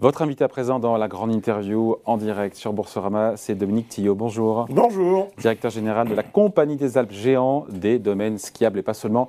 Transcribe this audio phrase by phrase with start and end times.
[0.00, 4.14] Votre invité à présent dans la grande interview en direct sur Boursorama, c'est Dominique Tillot.
[4.14, 4.64] Bonjour.
[4.70, 5.28] Bonjour.
[5.36, 9.28] Directeur général de la Compagnie des Alpes géants des domaines skiables et pas seulement.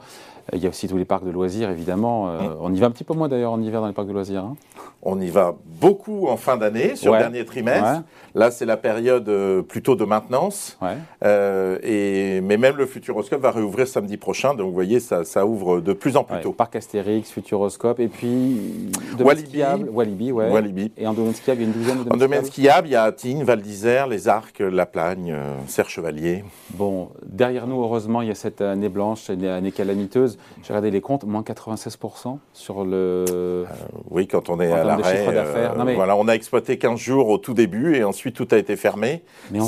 [0.53, 2.29] Il y a aussi tous les parcs de loisirs, évidemment.
[2.29, 2.57] Euh, mm.
[2.61, 4.43] On y va un petit peu moins d'ailleurs en hiver dans les parcs de loisirs.
[4.43, 4.55] Hein.
[5.03, 8.03] On y va beaucoup en fin d'année, sur le dernier trimestre.
[8.35, 10.77] Là, c'est la période euh, plutôt de maintenance.
[11.23, 14.53] Euh, et, mais même le Futuroscope va réouvrir samedi prochain.
[14.53, 16.53] Donc, vous voyez, ça, ça ouvre de plus en plus tôt.
[16.53, 18.91] Parc Astérix, Futuroscope, et puis...
[19.19, 19.63] Walibi.
[19.91, 20.49] Walibi, ouais.
[20.49, 20.91] Walibi.
[20.97, 22.91] Et en domaine skiable, il y a une douzaine de domaines En domaine skiable, il
[22.91, 25.35] y a Tignes, Val d'Isère, Les Arcs, La Plagne,
[25.67, 26.43] Serre Chevalier.
[26.71, 30.30] Bon, derrière nous, heureusement, il y a cette année blanche, année calamiteuse.
[30.63, 33.25] J'ai regardé les comptes, moins 96% sur le.
[33.31, 33.65] Euh,
[34.09, 35.25] oui, quand on est à l'arrêt.
[35.27, 38.75] Euh, voilà, on a exploité 15 jours au tout début et ensuite tout a été
[38.75, 39.23] fermé.
[39.51, 39.67] Mais on,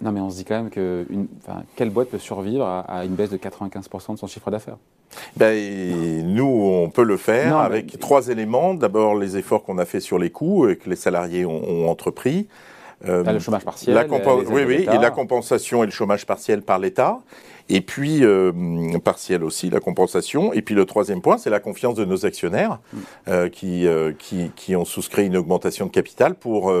[0.00, 1.26] non, mais on se dit quand même que une,
[1.76, 4.76] quelle boîte peut survivre à, une baisse de 95% de son chiffre d'affaires?
[5.36, 8.74] Ben, nous, on peut le faire avec trois éléments.
[8.74, 12.48] D'abord, les efforts qu'on a fait sur les coûts et que les salariés ont, entrepris.
[13.08, 14.06] Euh, le chômage partiel.
[14.48, 17.18] oui, oui, et la compensation et le chômage partiel par l'État.
[17.68, 18.52] Et puis, euh,
[19.02, 20.52] partiel aussi, la compensation.
[20.52, 22.98] Et puis le troisième point, c'est la confiance de nos actionnaires mm.
[23.28, 23.86] euh, qui,
[24.18, 26.72] qui, qui, ont souscrit une augmentation de capital pour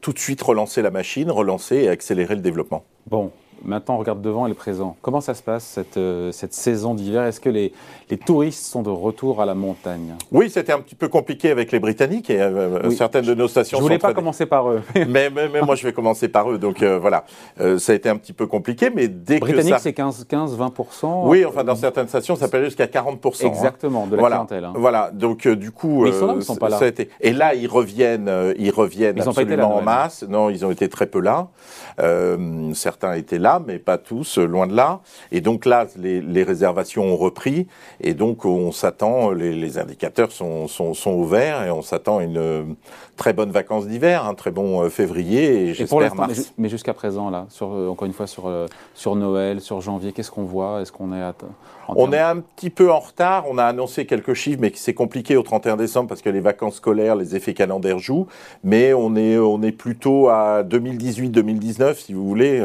[0.00, 2.84] tout de suite relancer la machine, relancer et accélérer le développement.
[3.06, 3.30] Bon,
[3.64, 4.96] Maintenant, on regarde devant et le présent.
[5.02, 7.24] Comment ça se passe cette, euh, cette saison d'hiver?
[7.24, 7.72] Est-ce que les,
[8.10, 10.14] les, touristes sont de retour à la montagne?
[10.32, 13.78] Oui, c'était un petit peu compliqué avec les Britanniques et euh, certaines de nos stations.
[13.78, 14.82] Je voulais pas commencer par eux.
[15.08, 16.58] mais, mais, moi, je vais commencer par eux.
[16.58, 17.24] Donc euh, voilà,
[17.78, 19.78] ça a été un petit peu compliqué, mais dès Britannique, que ça...
[19.78, 20.72] c'est 15, 15, 20
[21.24, 23.30] Oui, enfin dans certaines stations, ça peut aller jusqu'à 40 hein.
[23.44, 24.36] Exactement, de la voilà.
[24.36, 24.64] clientèle.
[24.64, 24.72] Hein.
[24.76, 25.10] Voilà.
[25.12, 26.78] Donc du coup, mais ils sont là, ils sont pas là?
[26.78, 27.08] Ça a été...
[27.20, 30.24] Et là, ils reviennent, ils reviennent ils absolument en masse.
[30.28, 31.48] Non, ils ont été très peu là.
[32.74, 35.00] certains étaient là, mais pas tous loin de là.
[35.32, 37.66] Et donc là, les, réservations ont repris,
[38.00, 42.62] et donc on s'attend, les, indicateurs sont, sont, ouverts, et on s'attend à une euh,
[43.16, 46.52] très bonne vacances d'hiver, un très bon euh, février, et j'espère mars.
[46.58, 48.50] Mais, jusqu'à présent, là, sur, euh, encore une fois, sur,
[48.94, 50.82] sur Noël, sur janvier, qu'est-ce qu'on voit?
[50.82, 51.34] Est-ce qu'on est à,
[51.88, 55.36] On est un petit peu en retard, on a annoncé quelques chiffres, mais c'est compliqué
[55.36, 58.26] au 31 décembre parce que les vacances scolaires, les effets calendaires jouent,
[58.62, 62.62] mais on est, on est plutôt à 2018-2019, si vous voulez,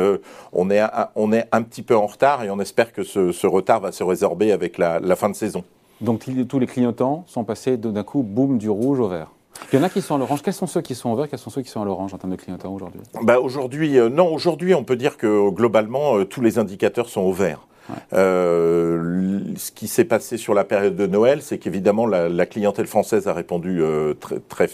[0.53, 0.81] on, est
[1.15, 4.03] on est un petit peu en retard et on espère que ce, retard va se
[4.03, 5.63] résorber avec la, fin de saison.
[6.01, 9.31] Donc tous les clignotants sont passés d'un coup, boum, du rouge au vert
[9.71, 10.41] il y en a qui sont à l'orange.
[10.41, 11.27] Quels sont ceux qui sont au vert?
[11.29, 13.01] Quels sont ceux qui sont à l'orange en termes de clignotants aujourd'hui?
[13.23, 14.33] Bah Aujourd'hui, euh, non.
[14.33, 17.67] Aujourd'hui, on peut dire que globalement, euh, tous les indicateurs sont au vert.
[18.13, 23.27] Euh, ce qui s'est passé sur la période de Noël, c'est qu'évidemment la, clientèle française
[23.27, 24.69] a répondu euh, très, très,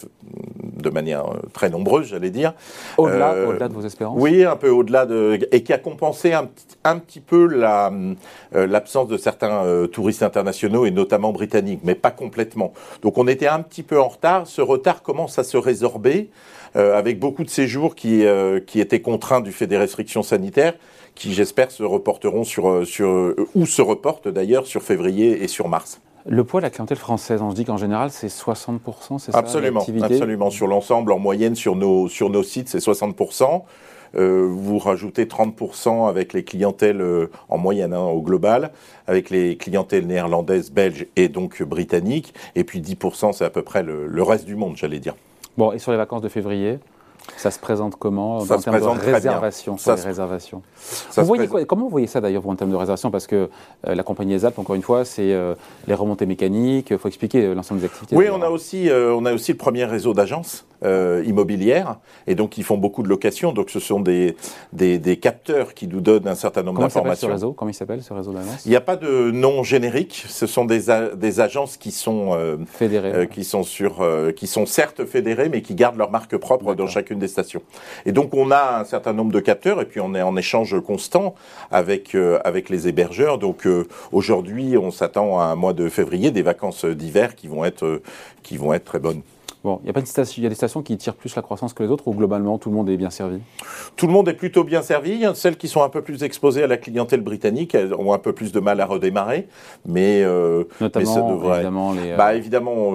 [0.62, 2.54] de manière euh, très nombreuse, j'allais dire.
[2.98, 4.18] Au-delà, de vos espérances.
[4.20, 6.50] Oui, un peu au-delà de et qui a compensé un,
[6.84, 7.92] un petit peu la,
[8.54, 12.74] l'absence de certains touristes internationaux et notamment britanniques, mais pas complètement.
[13.02, 14.48] Donc on était un petit peu en retard.
[14.48, 16.30] Ce retard commence à se résorber.
[16.76, 18.26] avec beaucoup de séjours qui,
[18.68, 20.76] qui étaient contraints du fait des restrictions sanitaires
[21.16, 25.48] qui j'espère se reporteront sur, euh, sur euh, ou se reportent d'ailleurs sur février et
[25.48, 26.02] sur mars.
[26.28, 29.38] Le poids de la clientèle française, on se dit qu'en général c'est 60%, c'est ça
[29.38, 30.50] Absolument, absolument.
[30.50, 33.64] Sur l'ensemble, en moyenne, sur nos, sur nos sites, c'est 60%.
[34.16, 37.04] Euh, vous rajoutez 30% avec les clientèles
[37.50, 38.72] en moyenne hein, au global,
[39.08, 43.84] avec les clientèles néerlandaises, belges et donc britanniques, et puis 10% c'est à peu près
[43.84, 45.16] le, le reste du monde, j'allais dire.
[45.58, 46.80] Bon, et sur les vacances de février?
[47.38, 50.62] Ça se présente comment en termes de réservation sur les réservations
[51.68, 53.12] Comment vous voyez ça d'ailleurs en termes de réservation?
[53.12, 53.50] Parce que
[53.88, 55.56] euh, la compagnie des Alpes, encore une fois, c'est euh,
[55.88, 56.90] les remontées mécaniques.
[56.92, 58.16] Il faut expliquer euh, l'ensemble des activités.
[58.16, 60.66] Oui, on a aussi, on a aussi le premier réseau d'agences
[61.26, 61.98] immobilières
[62.28, 63.54] et donc ils font beaucoup de locations.
[63.54, 64.36] Donc ce sont des,
[64.72, 67.30] des, capteurs qui nous donnent un certain nombre d'informations.
[67.30, 67.54] réseau?
[67.54, 68.66] Comment il s'appelle ce réseau d'agences?
[68.66, 70.26] Il n'y a pas de nom générique.
[70.28, 70.84] Ce sont des,
[71.16, 72.38] des agences qui sont
[72.68, 74.06] fédérées, qui sont sur,
[74.36, 77.62] qui sont certes fédérées, mais qui gardent leur marque propre dans chacune des stations.
[78.06, 80.80] Et donc on a un certain nombre de capteurs et puis on est en échange
[80.82, 81.36] constant
[81.72, 83.38] avec euh, avec les hébergeurs.
[83.38, 87.66] Donc euh, aujourd'hui, on s'attend à un mois de février des vacances d'hiver qui vont
[87.66, 88.02] être
[88.44, 89.22] qui vont être très bonnes.
[89.66, 91.42] Bon, il y a pas de station, y a des stations qui tirent plus la
[91.42, 93.40] croissance que les autres ou globalement tout le monde est bien servi?
[93.96, 95.26] Tout le monde est plutôt bien servi.
[95.34, 98.32] Celles qui sont un peu plus exposées à la clientèle britannique, elles ont un peu
[98.32, 99.48] plus de mal à redémarrer,
[99.88, 102.92] mais euh, notamment évidemment les, bah, évidemment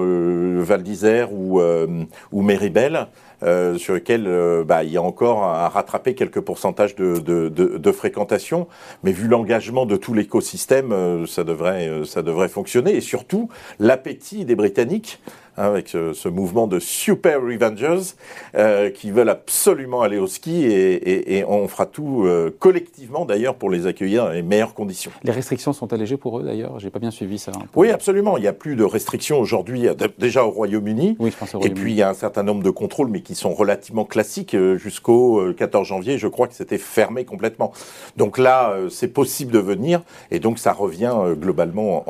[0.62, 3.09] Val d'Isère ou ou Méribel.
[3.43, 7.49] Euh, sur lesquels euh, bah, il y a encore à rattraper quelques pourcentages de, de,
[7.49, 8.67] de, de fréquentation.
[9.03, 12.95] Mais vu l'engagement de tout l'écosystème, euh, ça, devrait, ça devrait fonctionner.
[12.95, 13.49] Et surtout,
[13.79, 15.21] l'appétit des Britanniques
[15.57, 18.15] hein, avec ce, mouvement de super revengers
[18.55, 23.71] euh, qui veulent absolument aller au ski et, on fera tout euh, collectivement d'ailleurs pour
[23.71, 25.11] les accueillir dans les meilleures conditions.
[25.25, 26.79] Les restrictions sont allégées pour eux d'ailleurs?
[26.79, 27.53] J'ai pas bien suivi ça.
[27.55, 28.37] Hein, oui, absolument.
[28.37, 29.87] Il n'y a plus de restrictions aujourd'hui,
[30.19, 31.17] déjà au Royaume-Uni.
[31.19, 31.81] Oui, je pense au Royaume-Uni.
[31.81, 34.56] Et puis il y a un certain nombre de contrôles, mais qui sont relativement classiques.
[34.77, 37.73] Jusqu'au 14 janvier, je crois que c'était fermé complètement.
[38.17, 42.05] Donc là, c'est possible de venir et donc ça revient globalement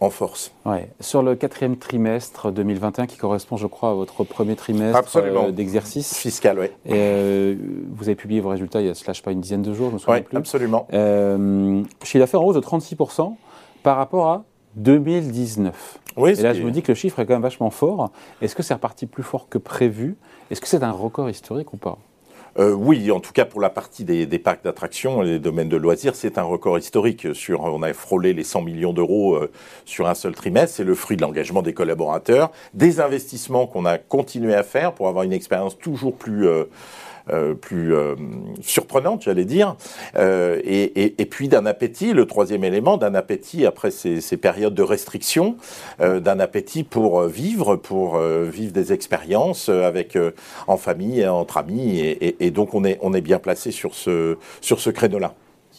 [0.00, 0.52] en, force.
[0.66, 0.88] Ouais.
[1.00, 6.16] Sur le quatrième trimestre 2021, qui correspond, je crois, à votre premier trimestre euh, d'exercice
[6.16, 6.66] fiscal, oui.
[6.90, 7.54] Euh,
[7.90, 9.94] vous avez publié vos résultats il y a slash pas une dizaine de jours, je
[9.94, 10.36] me souviens plus.
[10.36, 10.86] absolument.
[10.92, 13.34] Euh, chiffre d'affaires en hausse de 36%
[13.82, 14.44] par rapport à
[14.76, 15.98] 2019.
[16.16, 18.10] Oui, et là, je me dis que le chiffre est quand même vachement fort.
[18.42, 20.16] Est-ce que c'est reparti plus fort que prévu
[20.50, 21.96] Est-ce que c'est un record historique ou pas?
[22.58, 25.76] Euh, oui, en tout cas pour la partie des, parcs d'attractions et des domaines de
[25.76, 27.28] loisirs, c'est un record historique.
[27.34, 29.52] Sur, on a frôlé les 100 millions d'euros euh,
[29.84, 30.76] sur un seul trimestre.
[30.76, 35.06] C'est le fruit de l'engagement des collaborateurs, des investissements qu'on a continué à faire pour
[35.06, 36.64] avoir une expérience toujours plus euh,
[37.60, 38.14] plus euh,
[38.60, 39.76] surprenante, j'allais dire,
[40.16, 44.74] euh, et, et, puis d'un appétit, le troisième élément, d'un appétit après ces, ces, périodes
[44.74, 45.56] de restriction,
[45.98, 50.18] d'un appétit pour vivre, pour vivre des expériences avec
[50.66, 54.36] en famille, entre amis, et, et, donc on est, on est bien placé sur ce,
[54.60, 55.34] sur ce créneau-là.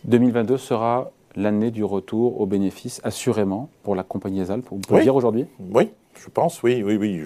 [0.05, 4.67] 2022 sera l'année du retour aux bénéfices, assurément, pour la compagnie des Alpes.
[4.71, 5.45] Vous pouvez le dire aujourd'hui?
[5.73, 5.89] Oui,
[6.23, 7.23] je pense, oui, oui, oui.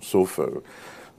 [0.00, 0.40] sauf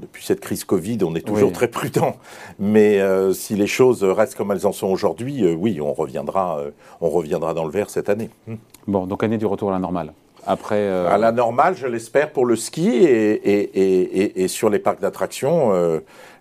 [0.01, 2.15] depuis cette crise Covid, on est toujours très prudent.
[2.59, 6.59] Mais euh, si les choses restent comme elles en sont aujourd'hui, euh, oui, on reviendra,
[6.59, 8.29] euh, on reviendra dans le vert cette année.
[8.47, 8.55] Hmm.
[8.87, 10.13] Bon, donc année du retour à la normale.
[10.47, 14.99] Après, À la normale, je l'espère, pour le ski et, et, et, sur les parcs
[14.99, 15.71] d'attractions,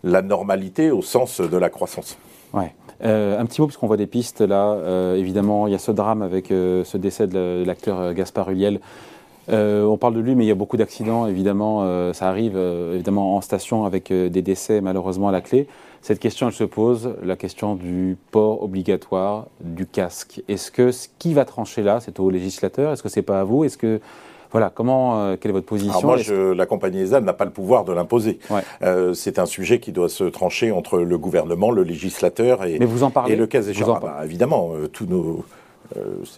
[0.03, 2.17] la normalité au sens de la croissance.
[2.55, 2.73] Ouais.
[3.03, 4.79] un petit mot, puisqu'on voit des pistes là.
[5.17, 8.81] évidemment, il y a ce drame avec ce décès de l'acteur Gaspard Huliel.
[9.51, 11.81] Euh, on parle de lui, mais il y a beaucoup d'accidents, évidemment.
[11.83, 15.67] Euh, ça arrive, euh, évidemment, en station avec des décès, malheureusement, à la clé.
[16.03, 20.43] Cette question, elle se pose, la question du port obligatoire du casque.
[20.49, 22.93] Est-ce que ce qui va trancher là, c'est au législateur?
[22.93, 23.65] Est-ce que c'est pas à vous?
[23.65, 24.01] Est-ce que
[24.51, 25.93] voilà, comment, quelle est votre position?
[25.93, 28.39] Alors moi, je, la compagnie ESAN n'a pas le pouvoir de l'imposer.
[29.13, 33.03] c'est un sujet qui doit se trancher entre le gouvernement, le législateur et, Mais vous
[33.03, 33.95] en parlez, et le cas échéant.
[33.97, 35.45] Ah bah, évidemment, tous nos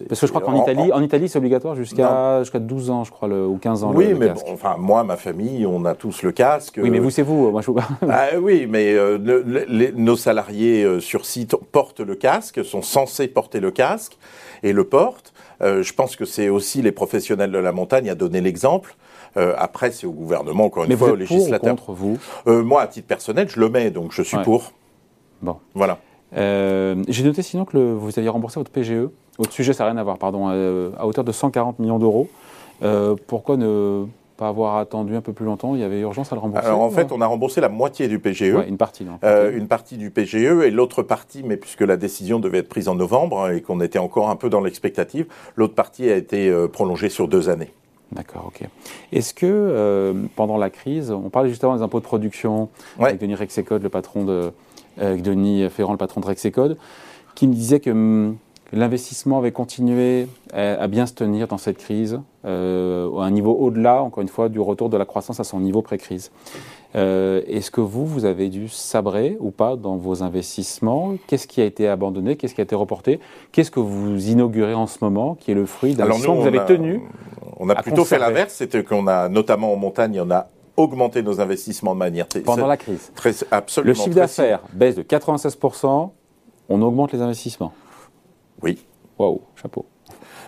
[0.07, 3.11] Parce que je crois qu'en Italie, en Italie, c'est obligatoire jusqu'à jusqu'à 12 ans, je
[3.11, 3.91] crois, le, ou 15 ans.
[3.93, 6.79] Oui, mais enfin, moi, ma famille, on a tous le casque.
[6.81, 7.51] Oui, mais vous, c'est vous.
[7.51, 7.71] Moi, je
[8.09, 13.59] ah, oui, mais euh, nos salariés euh, sur site portent le casque, sont censés porter
[13.59, 14.17] le casque
[14.63, 15.33] et le portent.
[15.61, 18.95] je pense que c'est aussi les professionnels de la montagne à donner l'exemple.
[19.35, 21.75] après, c'est au gouvernement, encore une mais fois, vous au législateur.
[21.75, 22.17] contre vous?
[22.45, 24.71] Moi, à titre personnel, je le mets, donc je suis pour.
[25.41, 25.57] Bon.
[25.73, 25.99] Voilà.
[26.35, 29.09] J'ai noté sinon que vous aviez remboursé votre PGE.
[29.39, 32.29] Au sujet, ça n'a rien à voir, pardon, euh, à, hauteur de 140 millions d'euros.
[32.83, 34.05] Euh, pourquoi ne
[34.37, 35.73] pas avoir attendu un peu plus longtemps?
[35.73, 38.07] Il y avait urgence à le rembourser Alors en fait, on a remboursé la moitié
[38.07, 38.55] du PGE.
[38.67, 39.05] une partie.
[39.05, 42.69] Non, euh, une partie du PGE et l'autre partie, mais puisque la décision devait être
[42.69, 45.25] prise en novembre et qu'on était encore un peu dans l'expectative,
[45.55, 47.73] l'autre partie a été prolongée sur deux années.
[48.11, 48.67] D'accord, ok.
[49.11, 52.69] Est-ce que pendant la crise, on parlait justement des impôts de production
[52.99, 54.51] avec Denis Rexecode, le patron de,
[54.99, 56.77] avec Denis Ferrand, le patron de Rexecode,
[57.35, 58.37] qui me disait que hum,
[58.73, 64.01] L'investissement avait continué à, bien se tenir dans cette crise, euh, à un niveau au-delà,
[64.01, 66.31] encore une fois, du retour de la croissance à son niveau pré-crise.
[66.95, 71.13] Euh, est-ce que vous, vous avez dû sabrer ou pas dans vos investissements?
[71.27, 72.35] Qu'est-ce qui a été abandonné?
[72.35, 73.19] Qu'est-ce qui a été reporté?
[73.51, 76.65] Qu'est-ce que vous inaugurez en ce moment, qui est le fruit d'un que vous avez
[76.65, 77.03] tenu
[77.59, 81.39] On a plutôt fait l'inverse, c'était qu'on a, notamment en montagne, on a augmenté nos
[81.39, 83.11] investissements de manière pendant la crise.
[83.15, 83.89] Très, absolument.
[83.89, 85.57] Le chiffre d'affaires baisse de 96
[86.69, 87.73] on augmente les investissements.
[88.61, 88.85] Oui.
[89.17, 89.85] Waouh, chapeau.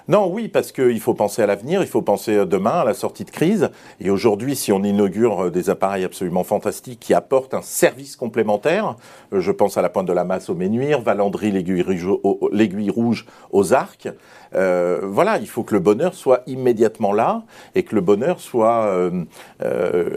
[0.07, 3.25] Non, oui, parce qu'il faut penser à l'avenir, il faut penser demain, à la sortie
[3.25, 3.71] de crise.
[3.99, 8.97] Et aujourd'hui, si on inaugure des appareils absolument fantastiques qui apportent un service complémentaire,
[9.33, 13.73] euh, je pense à la pointe de la masse au Ménuire, Valandry, l'aiguille rouge aux
[13.73, 14.07] arcs,
[14.53, 17.43] euh, voilà, il faut que le bonheur soit immédiatement là
[17.73, 19.25] et que le bonheur soit euh,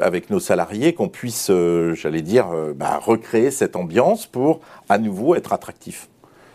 [0.02, 1.50] avec nos salariés, qu'on puisse,
[1.94, 6.08] j'allais dire, bah, recréer cette ambiance pour à nouveau être attractif.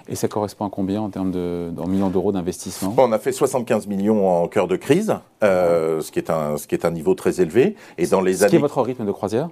[0.09, 2.93] Et ça correspond à combien en termes de millions d'euros d'investissement?
[2.97, 6.67] On a fait 75 millions en cœur de crise, euh, ce, qui est un, ce
[6.67, 7.75] qui est un niveau très élevé.
[7.97, 9.49] Et dans les ce qui est votre rythme de croisière?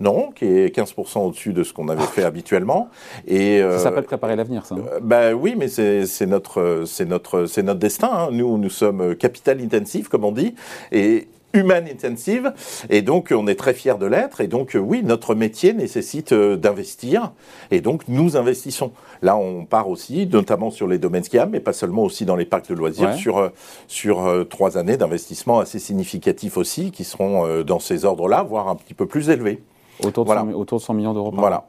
[0.00, 2.88] Non, qui est 15% au-dessus de ce qu'on avait fait habituellement.
[3.28, 4.74] Et, ça s'appelle préparer l'avenir, ça.
[4.74, 8.10] Euh, bah, oui, mais c'est notre, notre, notre destin.
[8.12, 8.28] Hein.
[8.32, 10.56] Nous, nous sommes capital intensif, comme on dit.
[10.90, 12.52] Et human intensive.
[12.90, 14.40] Et donc, on est très fiers de l'être.
[14.40, 17.32] Et donc, oui, notre métier nécessite d'investir.
[17.70, 18.92] Et donc, nous investissons.
[19.22, 22.44] Là, on part aussi, notamment sur les domaines skiables, mais pas seulement aussi dans les
[22.44, 23.50] parcs de loisirs, sur,
[23.86, 28.94] sur trois années d'investissement assez significatifs aussi, qui seront dans ces ordres-là, voire un petit
[28.94, 29.62] peu plus élevés.
[30.04, 31.68] Autour de, 100, autour de 100 millions d'euros par Voilà.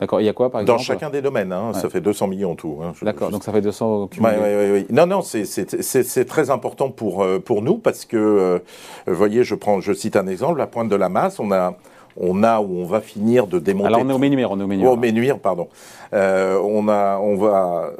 [0.00, 0.20] D'accord.
[0.20, 2.52] Il y a quoi, par exemple Dans chacun des domaines, hein, ça fait 200 millions
[2.52, 2.78] en tout.
[2.82, 4.36] Hein, D'accord, donc ça fait 200 cumulés.
[4.36, 4.86] Oui, oui, oui.
[4.90, 8.58] Non, non, c'est très important pour, euh, pour nous parce que, euh,
[9.06, 11.74] vous voyez, je, prends, je cite un exemple, la pointe de la masse, on a,
[12.16, 13.88] on a où on va finir de démonter.
[13.88, 14.92] Alors on est au Ménuire, on est au Ménuire.
[14.92, 15.68] au Ménuire, pardon.
[16.14, 17.92] Euh, on a, on va,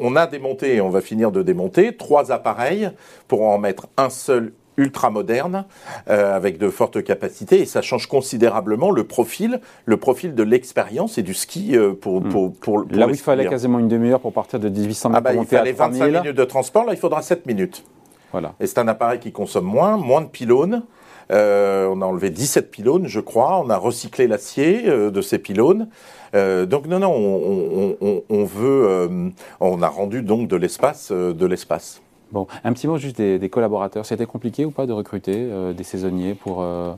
[0.00, 2.90] on a démonté et on va finir de démonter trois appareils
[3.28, 5.64] pour en mettre un seul ultra moderne,
[6.08, 11.18] euh, avec de fortes capacités, et ça change considérablement le profil, le profil de l'expérience
[11.18, 14.32] et du ski euh, pour, pour, pour, Là où il fallait quasiment une demi-heure pour
[14.32, 17.22] partir de 1800 mètres ah bah, il fallait 25 minutes de transport, là il faudra
[17.22, 17.84] 7 minutes.
[18.32, 18.54] Voilà.
[18.60, 20.82] Et c'est un appareil qui consomme moins, moins de pylônes.
[21.32, 23.58] Euh, on a enlevé 17 pylônes, je crois.
[23.60, 25.88] On a recyclé l'acier de ces pylônes.
[26.34, 32.02] donc non, non, on, on, on veut, on a rendu donc de l'espace, de l'espace.
[32.32, 34.04] Bon, un petit mot juste des, collaborateurs.
[34.04, 36.92] C'était compliqué ou pas de recruter euh, des saisonniers pour, euh,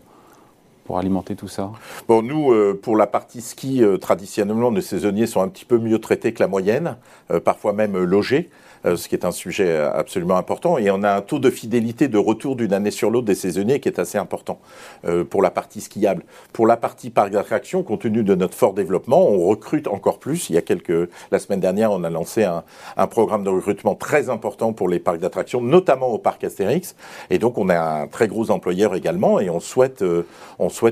[0.88, 1.70] pour alimenter tout ça
[2.08, 6.00] Bon, nous, euh, pour la partie ski, traditionnellement, nos saisonniers sont un petit peu mieux
[6.00, 6.96] traités que la moyenne,
[7.44, 8.50] parfois même logés.
[8.86, 10.78] Euh, ce qui est un sujet absolument important.
[10.78, 13.80] Et on a un taux de fidélité de retour d'une année sur l'autre des saisonniers
[13.80, 14.60] qui est assez important
[15.04, 16.24] euh, pour la partie skiable.
[16.52, 20.48] Pour la partie parc d'attraction, compte tenu de notre fort développement, on recrute encore plus.
[20.50, 22.62] Il y a quelques, la semaine dernière, on a lancé un,
[23.08, 26.94] programme de recrutement très important pour les parcs d'attraction, notamment au parc Astérix.
[27.30, 30.04] Et donc, on a un très gros employeur également et euh, on souhaite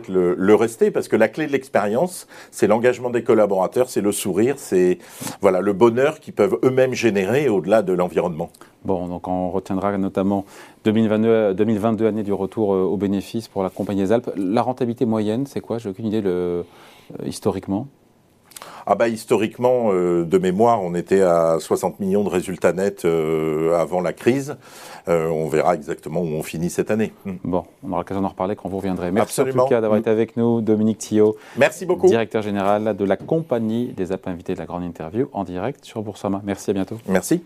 [0.09, 4.13] le, le rester parce que la clé de l'expérience, c'est l'engagement des collaborateurs, c'est le
[4.13, 4.99] sourire, c'est
[5.41, 8.51] voilà le bonheur qu'ils peuvent eux-mêmes générer au-delà de l'environnement.
[8.85, 10.45] Bon, donc on retiendra notamment
[10.85, 14.31] 2022, 2022 année du retour euh, aux bénéfices pour la Compagnie des Alpes.
[14.37, 15.79] La rentabilité moyenne, c'est quoi?
[15.79, 16.63] J'ai aucune idée euh,
[17.25, 17.89] historiquement.
[18.87, 24.01] Ah bah historiquement, euh, de mémoire, on était à 60 millions de résultats nets avant
[24.01, 24.57] la crise.
[25.07, 27.13] on verra exactement où on finit cette année.
[27.25, 27.35] Hmm.
[27.45, 29.11] Bon, on aura l'occasion d'en reparler quand vous reviendrez.
[29.11, 31.37] Merci en tout cas d'avoir été avec nous, Dominique Thillot.
[31.57, 32.07] Merci beaucoup.
[32.07, 36.03] Directeur général de la Compagnie des Alpes invité de la grande interview en direct sur
[36.03, 36.43] Boursorama.
[36.45, 36.99] Merci, à bientôt.
[37.09, 37.43] Merci.